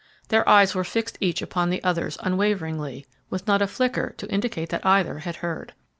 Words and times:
Their 0.29 0.49
eyes 0.49 0.73
were 0.73 0.83
fixed 0.83 1.19
each 1.21 1.43
upon 1.43 1.69
the 1.69 1.83
others 1.83 2.17
unwaveringly, 2.23 3.05
with 3.29 3.45
not 3.45 3.61
a 3.61 3.67
flicker 3.67 4.15
to 4.17 4.31
indicate 4.33 4.69
that 4.69 4.83
either 4.83 5.19
had 5.19 5.35
heard. 5.45 5.73